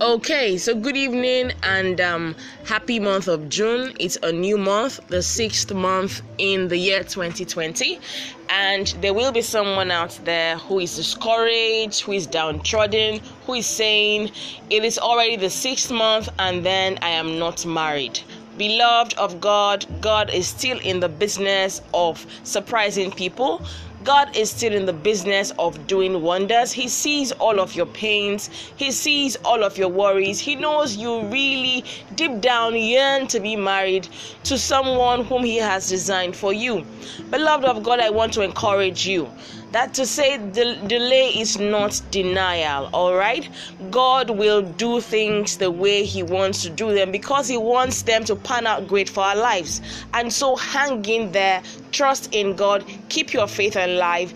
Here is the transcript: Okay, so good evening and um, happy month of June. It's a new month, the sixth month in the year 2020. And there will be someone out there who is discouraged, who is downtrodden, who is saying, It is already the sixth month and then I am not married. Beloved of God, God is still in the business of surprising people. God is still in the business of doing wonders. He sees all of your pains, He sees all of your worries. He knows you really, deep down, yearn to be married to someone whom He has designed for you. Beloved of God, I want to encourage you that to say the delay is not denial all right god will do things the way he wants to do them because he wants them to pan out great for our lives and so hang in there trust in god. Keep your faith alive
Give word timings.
Okay, 0.00 0.58
so 0.58 0.76
good 0.76 0.96
evening 0.96 1.50
and 1.64 2.00
um, 2.00 2.36
happy 2.64 3.00
month 3.00 3.26
of 3.26 3.48
June. 3.48 3.92
It's 3.98 4.16
a 4.22 4.30
new 4.30 4.56
month, 4.56 5.00
the 5.08 5.20
sixth 5.20 5.74
month 5.74 6.22
in 6.38 6.68
the 6.68 6.76
year 6.76 7.02
2020. 7.02 7.98
And 8.48 8.86
there 9.00 9.12
will 9.12 9.32
be 9.32 9.42
someone 9.42 9.90
out 9.90 10.16
there 10.22 10.56
who 10.56 10.78
is 10.78 10.94
discouraged, 10.94 12.02
who 12.02 12.12
is 12.12 12.28
downtrodden, 12.28 13.20
who 13.44 13.54
is 13.54 13.66
saying, 13.66 14.30
It 14.70 14.84
is 14.84 15.00
already 15.00 15.34
the 15.34 15.50
sixth 15.50 15.90
month 15.90 16.28
and 16.38 16.64
then 16.64 17.00
I 17.02 17.08
am 17.08 17.40
not 17.40 17.66
married. 17.66 18.20
Beloved 18.56 19.14
of 19.14 19.40
God, 19.40 19.84
God 20.00 20.30
is 20.30 20.46
still 20.46 20.78
in 20.78 21.00
the 21.00 21.08
business 21.08 21.82
of 21.92 22.24
surprising 22.44 23.10
people. 23.10 23.62
God 24.08 24.34
is 24.34 24.48
still 24.48 24.72
in 24.72 24.86
the 24.86 24.92
business 24.94 25.52
of 25.58 25.86
doing 25.86 26.22
wonders. 26.22 26.72
He 26.72 26.88
sees 26.88 27.30
all 27.32 27.60
of 27.60 27.74
your 27.74 27.84
pains, 27.84 28.48
He 28.74 28.90
sees 28.90 29.36
all 29.44 29.62
of 29.62 29.76
your 29.76 29.90
worries. 29.90 30.40
He 30.40 30.54
knows 30.54 30.96
you 30.96 31.24
really, 31.24 31.84
deep 32.14 32.40
down, 32.40 32.74
yearn 32.74 33.26
to 33.26 33.38
be 33.38 33.54
married 33.54 34.08
to 34.44 34.56
someone 34.56 35.26
whom 35.26 35.44
He 35.44 35.56
has 35.56 35.90
designed 35.90 36.34
for 36.34 36.54
you. 36.54 36.86
Beloved 37.28 37.66
of 37.66 37.82
God, 37.82 38.00
I 38.00 38.08
want 38.08 38.32
to 38.32 38.40
encourage 38.40 39.06
you 39.06 39.28
that 39.72 39.92
to 39.92 40.06
say 40.06 40.38
the 40.38 40.78
delay 40.86 41.28
is 41.28 41.58
not 41.58 42.00
denial 42.10 42.88
all 42.94 43.14
right 43.14 43.48
god 43.90 44.30
will 44.30 44.62
do 44.62 45.00
things 45.00 45.58
the 45.58 45.70
way 45.70 46.04
he 46.04 46.22
wants 46.22 46.62
to 46.62 46.70
do 46.70 46.94
them 46.94 47.12
because 47.12 47.46
he 47.46 47.58
wants 47.58 48.02
them 48.02 48.24
to 48.24 48.34
pan 48.34 48.66
out 48.66 48.88
great 48.88 49.10
for 49.10 49.22
our 49.22 49.36
lives 49.36 49.82
and 50.14 50.32
so 50.32 50.56
hang 50.56 51.04
in 51.04 51.30
there 51.32 51.62
trust 51.98 52.32
in 52.32 52.54
god. 52.54 52.84
Keep 53.08 53.32
your 53.32 53.48
faith 53.48 53.74
alive 53.74 54.32